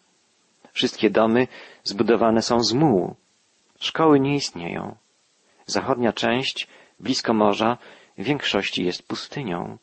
Wszystkie 0.72 1.10
domy 1.10 1.48
zbudowane 1.84 2.42
są 2.42 2.60
z 2.60 2.72
mułu. 2.72 3.16
Szkoły 3.80 4.20
nie 4.20 4.34
istnieją. 4.34 4.96
Zachodnia 5.66 6.12
część, 6.12 6.68
blisko 7.00 7.34
morza, 7.34 7.78
w 8.18 8.22
większości 8.22 8.84
jest 8.84 9.08
pustynią. 9.08 9.78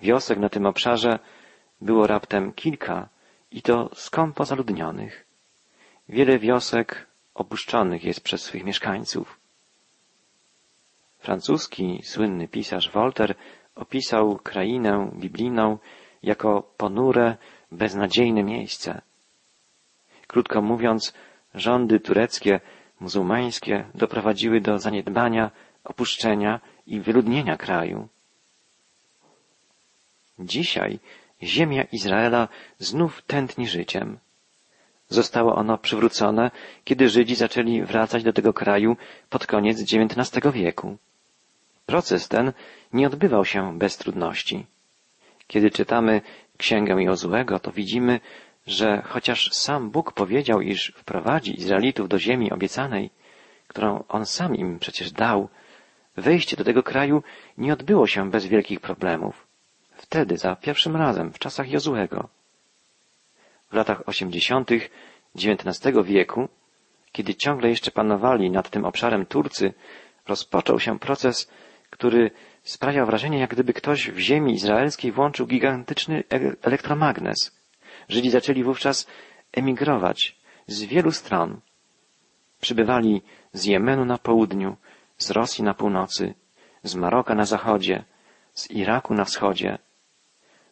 Wiosek 0.00 0.38
na 0.38 0.48
tym 0.48 0.66
obszarze 0.66 1.18
było 1.80 2.06
raptem 2.06 2.52
kilka 2.52 3.08
i 3.50 3.62
to 3.62 3.90
skąpo 3.94 4.44
zaludnionych. 4.44 5.24
Wiele 6.08 6.38
wiosek 6.38 7.06
opuszczonych 7.34 8.04
jest 8.04 8.20
przez 8.20 8.42
swych 8.42 8.64
mieszkańców. 8.64 9.40
Francuski 11.18 12.00
słynny 12.04 12.48
pisarz 12.48 12.90
Voltaire 12.90 13.34
opisał 13.78 14.36
krainę 14.36 15.10
biblijną 15.14 15.78
jako 16.22 16.62
ponure, 16.76 17.36
beznadziejne 17.72 18.42
miejsce. 18.42 19.00
Krótko 20.26 20.62
mówiąc, 20.62 21.14
rządy 21.54 22.00
tureckie, 22.00 22.60
muzułmańskie 23.00 23.84
doprowadziły 23.94 24.60
do 24.60 24.78
zaniedbania, 24.78 25.50
opuszczenia 25.84 26.60
i 26.86 27.00
wyludnienia 27.00 27.56
kraju. 27.56 28.08
Dzisiaj 30.38 30.98
ziemia 31.42 31.82
Izraela 31.82 32.48
znów 32.78 33.22
tętni 33.22 33.68
życiem. 33.68 34.18
Zostało 35.08 35.54
ono 35.54 35.78
przywrócone, 35.78 36.50
kiedy 36.84 37.08
Żydzi 37.08 37.34
zaczęli 37.34 37.82
wracać 37.82 38.22
do 38.22 38.32
tego 38.32 38.52
kraju 38.52 38.96
pod 39.30 39.46
koniec 39.46 39.80
XIX 39.82 40.52
wieku. 40.52 40.96
Proces 41.88 42.28
ten 42.28 42.52
nie 42.92 43.06
odbywał 43.06 43.44
się 43.44 43.78
bez 43.78 43.96
trudności. 43.96 44.66
Kiedy 45.46 45.70
czytamy 45.70 46.20
Księgę 46.56 47.02
Jozłego, 47.02 47.58
to 47.58 47.72
widzimy, 47.72 48.20
że 48.66 49.02
chociaż 49.02 49.52
sam 49.52 49.90
Bóg 49.90 50.12
powiedział, 50.12 50.60
iż 50.60 50.92
wprowadzi 50.96 51.60
Izraelitów 51.60 52.08
do 52.08 52.18
ziemi 52.18 52.52
obiecanej, 52.52 53.10
którą 53.68 54.04
On 54.08 54.26
sam 54.26 54.56
im 54.56 54.78
przecież 54.78 55.12
dał, 55.12 55.48
wejście 56.16 56.56
do 56.56 56.64
tego 56.64 56.82
kraju 56.82 57.22
nie 57.58 57.72
odbyło 57.72 58.06
się 58.06 58.30
bez 58.30 58.46
wielkich 58.46 58.80
problemów. 58.80 59.46
Wtedy, 59.96 60.36
za 60.36 60.56
pierwszym 60.56 60.96
razem, 60.96 61.32
w 61.32 61.38
czasach 61.38 61.70
Jozłego. 61.70 62.28
W 63.70 63.74
latach 63.74 64.08
osiemdziesiątych 64.08 64.90
XIX 65.36 65.96
wieku, 66.04 66.48
kiedy 67.12 67.34
ciągle 67.34 67.68
jeszcze 67.68 67.90
panowali 67.90 68.50
nad 68.50 68.70
tym 68.70 68.84
obszarem 68.84 69.26
Turcy, 69.26 69.74
rozpoczął 70.26 70.80
się 70.80 70.98
proces, 70.98 71.50
który 71.90 72.30
sprawiał 72.62 73.06
wrażenie, 73.06 73.38
jak 73.38 73.50
gdyby 73.50 73.72
ktoś 73.72 74.10
w 74.10 74.18
ziemi 74.18 74.52
izraelskiej 74.54 75.12
włączył 75.12 75.46
gigantyczny 75.46 76.24
e- 76.32 76.56
elektromagnes. 76.62 77.58
Żydzi 78.08 78.30
zaczęli 78.30 78.64
wówczas 78.64 79.06
emigrować 79.52 80.36
z 80.66 80.82
wielu 80.82 81.12
stron. 81.12 81.60
Przybywali 82.60 83.22
z 83.52 83.64
Jemenu 83.64 84.04
na 84.04 84.18
południu, 84.18 84.76
z 85.18 85.30
Rosji 85.30 85.64
na 85.64 85.74
północy, 85.74 86.34
z 86.82 86.94
Maroka 86.94 87.34
na 87.34 87.44
zachodzie, 87.44 88.04
z 88.54 88.70
Iraku 88.70 89.14
na 89.14 89.24
wschodzie. 89.24 89.78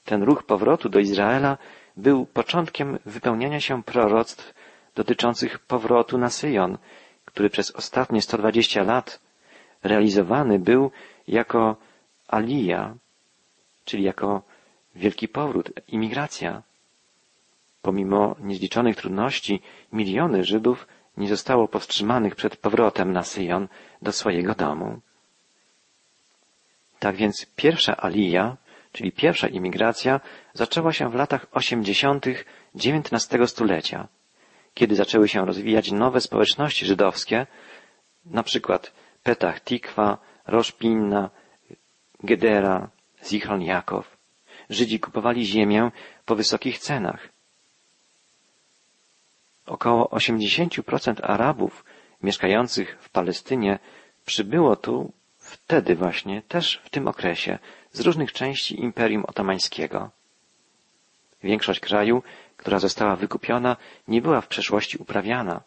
Ten 0.04 0.22
ruch 0.22 0.42
powrotu 0.42 0.88
do 0.88 0.98
Izraela 0.98 1.58
był 1.96 2.26
początkiem 2.26 2.98
wypełniania 3.06 3.60
się 3.60 3.82
proroctw 3.82 4.54
dotyczących 4.94 5.58
powrotu 5.58 6.18
na 6.18 6.30
Syjon, 6.30 6.78
który 7.24 7.50
przez 7.50 7.70
ostatnie 7.70 8.22
120 8.22 8.82
lat 8.82 9.25
realizowany 9.86 10.58
był 10.58 10.90
jako 11.28 11.76
alija, 12.28 12.94
czyli 13.84 14.02
jako 14.02 14.42
wielki 14.94 15.28
powrót, 15.28 15.70
imigracja. 15.88 16.62
Pomimo 17.82 18.36
niezliczonych 18.40 18.96
trudności, 18.96 19.60
miliony 19.92 20.44
Żydów 20.44 20.86
nie 21.16 21.28
zostało 21.28 21.68
powstrzymanych 21.68 22.34
przed 22.34 22.56
powrotem 22.56 23.12
na 23.12 23.22
Syjon 23.22 23.68
do 24.02 24.12
swojego 24.12 24.54
domu. 24.54 25.00
Tak 26.98 27.16
więc 27.16 27.46
pierwsza 27.56 27.96
alija, 27.96 28.56
czyli 28.92 29.12
pierwsza 29.12 29.48
imigracja, 29.48 30.20
zaczęła 30.54 30.92
się 30.92 31.10
w 31.10 31.14
latach 31.14 31.46
osiemdziesiątych 31.52 32.44
XIX 32.74 33.50
stulecia, 33.50 34.08
kiedy 34.74 34.94
zaczęły 34.96 35.28
się 35.28 35.46
rozwijać 35.46 35.92
nowe 35.92 36.20
społeczności 36.20 36.86
żydowskie, 36.86 37.46
na 38.26 38.42
przykład 38.42 38.92
Petach 39.26 39.60
Tikwa, 39.60 40.18
Roszpinna, 40.46 41.30
Gedera, 42.22 42.88
Zichron 43.24 43.62
Jakow. 43.62 44.16
Żydzi 44.70 45.00
kupowali 45.00 45.46
ziemię 45.46 45.90
po 46.24 46.36
wysokich 46.36 46.78
cenach. 46.78 47.28
Około 49.66 50.04
80% 50.04 51.14
Arabów 51.22 51.84
mieszkających 52.22 52.96
w 53.00 53.10
Palestynie 53.10 53.78
przybyło 54.26 54.76
tu 54.76 55.12
wtedy 55.38 55.94
właśnie, 55.94 56.42
też 56.42 56.80
w 56.84 56.90
tym 56.90 57.08
okresie, 57.08 57.58
z 57.92 58.00
różnych 58.00 58.32
części 58.32 58.80
Imperium 58.80 59.24
Otomańskiego. 59.24 60.10
Większość 61.42 61.80
kraju, 61.80 62.22
która 62.56 62.78
została 62.78 63.16
wykupiona, 63.16 63.76
nie 64.08 64.22
była 64.22 64.40
w 64.40 64.48
przeszłości 64.48 64.98
uprawiana, 64.98 65.60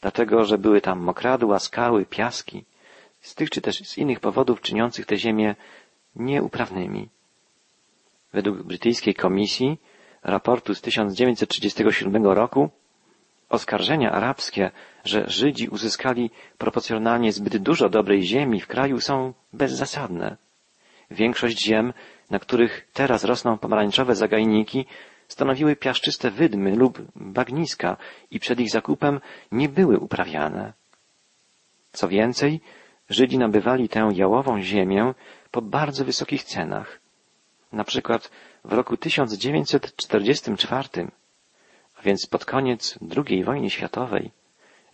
dlatego 0.00 0.44
że 0.44 0.58
były 0.58 0.80
tam 0.80 1.00
mokradła, 1.00 1.58
skały, 1.58 2.06
piaski, 2.06 2.64
z 3.22 3.34
tych 3.34 3.50
czy 3.50 3.60
też 3.60 3.76
z 3.76 3.98
innych 3.98 4.20
powodów 4.20 4.60
czyniących 4.60 5.06
te 5.06 5.16
ziemię 5.16 5.54
nieuprawnymi. 6.16 7.08
Według 8.32 8.62
brytyjskiej 8.62 9.14
komisji 9.14 9.78
raportu 10.22 10.74
z 10.74 10.80
1937 10.80 12.26
roku 12.26 12.70
Oskarżenia 13.48 14.12
arabskie, 14.12 14.70
że 15.04 15.24
Żydzi 15.28 15.68
uzyskali 15.68 16.30
proporcjonalnie 16.58 17.32
zbyt 17.32 17.56
dużo 17.56 17.88
dobrej 17.88 18.22
ziemi 18.22 18.60
w 18.60 18.66
kraju 18.66 19.00
są 19.00 19.32
bezzasadne. 19.52 20.36
Większość 21.10 21.62
ziem, 21.62 21.92
na 22.30 22.38
których 22.38 22.88
teraz 22.92 23.24
rosną 23.24 23.58
pomarańczowe 23.58 24.14
zagajniki, 24.14 24.86
stanowiły 25.28 25.76
piaszczyste 25.76 26.30
wydmy 26.30 26.76
lub 26.76 27.02
bagniska 27.16 27.96
i 28.30 28.40
przed 28.40 28.60
ich 28.60 28.70
zakupem 28.70 29.20
nie 29.52 29.68
były 29.68 29.98
uprawiane. 29.98 30.72
Co 31.92 32.08
więcej, 32.08 32.60
Żydzi 33.10 33.38
nabywali 33.38 33.88
tę 33.88 34.10
jałową 34.14 34.62
ziemię 34.62 35.14
po 35.50 35.62
bardzo 35.62 36.04
wysokich 36.04 36.44
cenach. 36.44 36.98
Na 37.72 37.84
przykład 37.84 38.30
w 38.64 38.72
roku 38.72 38.96
1944, 38.96 40.88
a 41.98 42.02
więc 42.02 42.26
pod 42.26 42.44
koniec 42.44 42.98
II 43.28 43.44
wojny 43.44 43.70
światowej, 43.70 44.30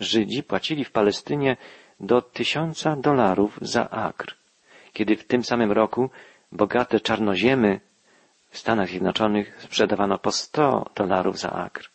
Żydzi 0.01 0.43
płacili 0.43 0.85
w 0.85 0.91
Palestynie 0.91 1.57
do 2.01 2.23
tysiąca 2.23 2.97
dolarów 2.97 3.59
za 3.63 3.91
akr, 3.91 4.37
kiedy 4.93 5.17
w 5.17 5.27
tym 5.27 5.45
samym 5.45 5.73
roku 5.73 6.11
bogate 6.53 7.01
czarnoziemy 7.01 7.81
w 8.51 8.59
Stanach 8.59 8.89
Zjednoczonych 8.89 9.61
sprzedawano 9.63 10.19
po 10.19 10.33
100 10.33 10.91
dolarów 10.95 11.39
za 11.39 11.51
akr. 11.51 11.91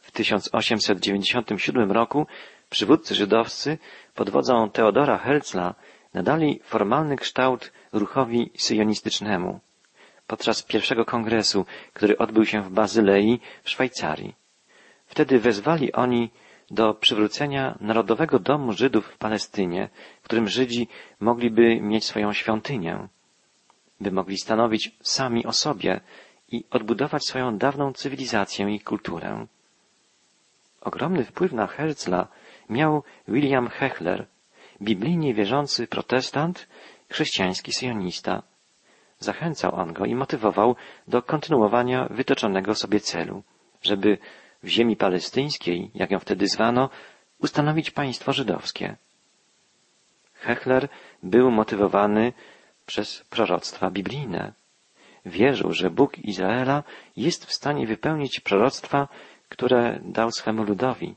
W 0.00 0.10
1897 0.10 1.92
roku 1.92 2.26
przywódcy 2.70 3.14
żydowscy 3.14 3.78
pod 4.14 4.30
wodzą 4.30 4.70
Teodora 4.70 5.18
Herzla 5.18 5.74
nadali 6.14 6.60
formalny 6.64 7.16
kształt 7.16 7.72
ruchowi 7.92 8.50
syjonistycznemu 8.56 9.60
podczas 10.26 10.62
pierwszego 10.62 11.04
kongresu, 11.04 11.66
który 11.92 12.18
odbył 12.18 12.44
się 12.44 12.62
w 12.62 12.70
Bazylei 12.70 13.40
w 13.62 13.70
Szwajcarii. 13.70 14.34
Wtedy 15.06 15.38
wezwali 15.38 15.92
oni 15.92 16.30
do 16.70 16.94
przywrócenia 16.94 17.78
Narodowego 17.80 18.38
Domu 18.38 18.72
Żydów 18.72 19.06
w 19.06 19.18
Palestynie, 19.18 19.88
w 20.22 20.24
którym 20.24 20.48
Żydzi 20.48 20.88
mogliby 21.20 21.80
mieć 21.80 22.04
swoją 22.04 22.32
świątynię, 22.32 23.08
by 24.00 24.12
mogli 24.12 24.38
stanowić 24.38 24.90
sami 25.02 25.46
o 25.46 25.52
sobie 25.52 26.00
i 26.48 26.64
odbudować 26.70 27.26
swoją 27.26 27.58
dawną 27.58 27.92
cywilizację 27.92 28.74
i 28.74 28.80
kulturę. 28.80 29.46
Ogromny 30.84 31.24
wpływ 31.24 31.52
na 31.52 31.66
Herzla 31.66 32.28
miał 32.68 33.02
William 33.28 33.68
Hechler, 33.68 34.26
biblijnie 34.82 35.34
wierzący 35.34 35.86
protestant, 35.86 36.68
chrześcijański 37.08 37.72
sionista. 37.72 38.42
Zachęcał 39.18 39.74
on 39.74 39.92
go 39.92 40.04
i 40.04 40.14
motywował 40.14 40.76
do 41.08 41.22
kontynuowania 41.22 42.08
wytoczonego 42.10 42.74
sobie 42.74 43.00
celu, 43.00 43.42
żeby 43.82 44.18
w 44.62 44.68
ziemi 44.68 44.96
palestyńskiej, 44.96 45.90
jak 45.94 46.10
ją 46.10 46.18
wtedy 46.18 46.48
zwano, 46.48 46.90
ustanowić 47.38 47.90
państwo 47.90 48.32
żydowskie. 48.32 48.96
Hechler 50.34 50.88
był 51.22 51.50
motywowany 51.50 52.32
przez 52.86 53.24
proroctwa 53.30 53.90
biblijne. 53.90 54.52
Wierzył, 55.26 55.72
że 55.72 55.90
Bóg 55.90 56.18
Izraela 56.18 56.82
jest 57.16 57.46
w 57.46 57.52
stanie 57.52 57.86
wypełnić 57.86 58.40
proroctwa, 58.40 59.08
które 59.54 60.00
dał 60.02 60.30
swemu 60.30 60.64
ludowi. 60.64 61.14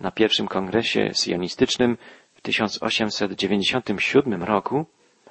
Na 0.00 0.10
pierwszym 0.10 0.48
kongresie 0.48 1.10
sionistycznym 1.14 1.96
w 2.34 2.40
1897 2.40 4.44
roku 4.44 4.86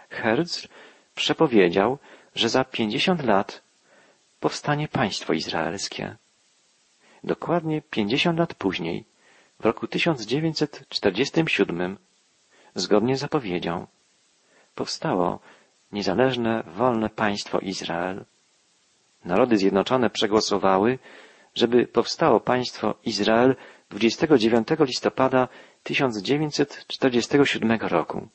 Herzl 0.10 0.67
przepowiedział, 1.15 1.97
że 2.36 2.49
za 2.49 2.63
pięćdziesiąt 2.63 3.23
lat 3.23 3.63
powstanie 4.39 4.88
państwo 4.88 5.34
izraelskie. 5.34 6.15
Dokładnie 7.23 7.81
pięćdziesiąt 7.81 8.39
lat 8.39 8.53
później, 8.53 9.05
w 9.60 9.65
roku 9.65 9.88
1947, 9.88 11.97
zgodnie 12.75 13.17
z 13.17 13.19
zapowiedzią, 13.19 13.88
powstało 14.75 15.39
niezależne, 15.91 16.63
wolne 16.67 17.10
państwo 17.10 17.60
Izrael. 17.60 18.25
Narody 19.25 19.58
Zjednoczone 19.58 20.10
przegłosowały, 20.10 20.99
żeby 21.55 21.87
powstało 21.87 22.39
państwo 22.39 22.95
Izrael 23.05 23.55
29 23.89 24.67
listopada 24.79 25.47
1947 25.83 27.77
roku, 27.81 28.27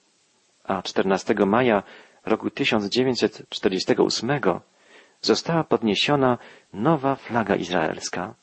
a 0.65 0.83
14 0.83 1.35
maja 1.47 1.83
roku 2.25 2.51
1948 2.51 4.41
została 5.21 5.65
podniesiona 5.65 6.39
nowa 6.73 7.17
flaga 7.17 7.57
izraelska. 7.57 8.35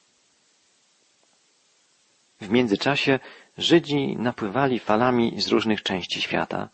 W 2.41 2.49
międzyczasie 2.49 3.19
Żydzi 3.57 4.17
napływali 4.19 4.79
falami 4.79 5.41
z 5.41 5.47
różnych 5.47 5.83
części 5.83 6.21
świata. 6.21 6.69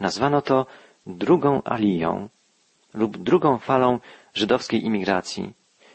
Nazwano 0.00 0.42
to 0.42 0.66
drugą 1.06 1.62
aliją 1.62 2.28
lub 2.94 3.16
drugą 3.18 3.58
falą 3.58 4.00
żydowskiej 4.34 4.84
imigracji, 4.84 5.52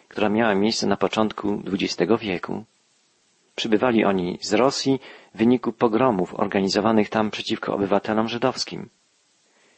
która 0.07 0.29
miała 0.29 0.55
miejsce 0.55 0.87
na 0.87 0.97
początku 0.97 1.61
XX 1.73 2.11
wieku. 2.21 2.63
Przybywali 3.55 4.05
oni 4.05 4.37
z 4.41 4.53
Rosji 4.53 4.99
w 5.33 5.37
wyniku 5.37 5.71
pogromów 5.73 6.33
organizowanych 6.35 7.09
tam 7.09 7.31
przeciwko 7.31 7.73
obywatelom 7.73 8.27
żydowskim. 8.27 8.89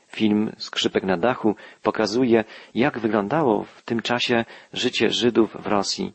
Film 0.07 0.51
Skrzypek 0.57 1.03
na 1.03 1.17
dachu 1.17 1.55
pokazuje, 1.81 2.43
jak 2.75 2.99
wyglądało 2.99 3.63
w 3.63 3.81
tym 3.81 4.01
czasie 4.01 4.45
życie 4.73 5.09
Żydów 5.09 5.55
w 5.59 5.67
Rosji, 5.67 6.13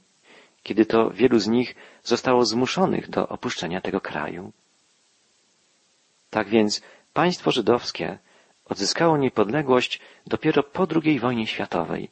kiedy 0.62 0.87
to 0.87 1.11
wielu 1.11 1.38
z 1.38 1.48
nich 1.48 1.75
zostało 2.03 2.44
zmuszonych 2.44 3.11
do 3.11 3.29
opuszczenia 3.29 3.81
tego 3.81 4.01
kraju. 4.01 4.53
Tak 6.31 6.48
więc 6.48 6.83
państwo 7.12 7.51
żydowskie 7.51 8.18
odzyskało 8.64 9.16
niepodległość 9.16 10.01
dopiero 10.27 10.62
po 10.62 10.87
II 11.05 11.20
wojnie 11.20 11.46
światowej. 11.46 12.09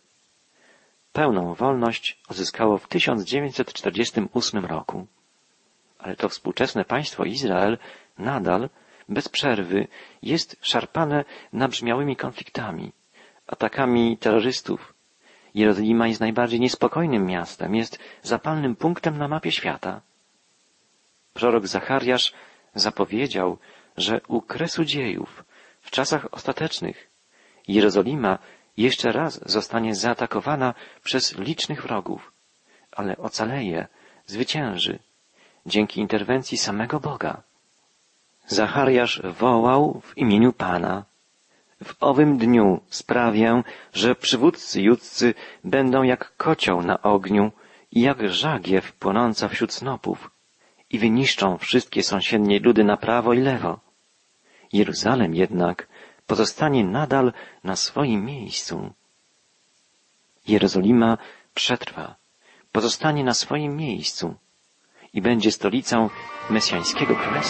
Pełną 1.13 1.55
wolność 1.55 2.19
odzyskało 2.29 2.79
w 2.79 2.89
1948 2.89 4.67
roku. 4.67 5.07
Ale 5.99 6.17
to 6.17 6.29
współczesne 6.29 6.85
państwo 6.85 7.25
Izrael 7.25 7.79
nadal, 8.19 8.69
bez 9.09 9.29
przerwy, 9.29 9.89
jest 10.23 10.57
szarpane 10.63 11.25
nabrzmiałymi 11.53 12.17
konfliktami, 12.17 12.93
atakami 13.47 14.19
terrorystów. 14.19 14.95
Jerozolima 15.55 16.09
jest 16.09 16.21
najbardziej 16.21 16.61
niespokojnym 16.61 17.27
miastem, 17.27 17.75
jest 17.75 17.99
zapalnym 18.23 18.77
punktem 18.77 19.19
na 19.19 19.29
mapie 19.29 19.53
świata. 19.53 20.01
Prorok 21.35 21.67
Zachariasz 21.67 22.33
zapowiedział, 22.75 23.59
że 23.97 24.21
u 24.29 24.41
kresu 24.41 24.85
dziejów, 24.85 25.45
w 25.81 25.91
czasach 25.91 26.35
ostatecznych, 26.35 27.11
Jerozolima 27.69 28.39
jeszcze 28.83 29.13
raz 29.13 29.41
zostanie 29.47 29.95
zaatakowana 29.95 30.75
przez 31.05 31.39
licznych 31.39 31.83
wrogów, 31.83 32.33
ale 32.93 33.17
ocaleje, 33.17 33.87
zwycięży 34.27 34.99
dzięki 35.67 36.01
interwencji 36.01 36.59
samego 36.59 37.01
Boga. 37.01 37.43
Zachariasz 38.47 39.23
wołał 39.39 40.01
w 40.05 40.19
imieniu 40.19 40.53
Pana. 40.53 41.05
W 41.85 41.95
owym 42.01 42.39
dniu 42.39 42.81
sprawię, 42.89 43.63
że 43.93 44.15
przywódcy 44.15 44.83
judzcy 44.83 45.35
będą 45.65 46.03
jak 46.03 46.37
kocioł 46.37 46.83
na 46.83 47.03
ogniu 47.03 47.53
i 47.93 48.01
jak 48.01 48.29
żagiew 48.29 48.93
płonąca 48.93 49.49
wśród 49.49 49.73
snopów 49.73 50.31
i 50.91 50.99
wyniszczą 50.99 51.59
wszystkie 51.59 52.03
sąsiednie 52.03 52.59
ludy 52.59 52.85
na 52.85 52.97
prawo 52.97 53.33
i 53.33 53.41
lewo. 53.41 53.81
Jeruzalem 54.73 55.35
jednak 55.35 55.87
pozostanie 56.31 56.87
nadal 56.87 57.33
na 57.67 57.75
swoim 57.77 58.23
miejscu. 58.25 58.95
Jerozolima 60.47 61.19
przetrwa, 61.55 62.15
pozostanie 62.73 63.25
na 63.25 63.35
swoim 63.35 63.77
miejscu 63.77 64.35
i 65.13 65.19
będzie 65.23 65.51
stolicą 65.53 66.11
mesjańskiego 66.51 67.15
królestwa. 67.17 67.41